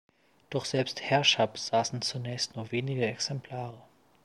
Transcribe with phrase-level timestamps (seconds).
[0.49, 3.83] Doch selbst Herrscher besaßen zunächst nur wenige Exemplare.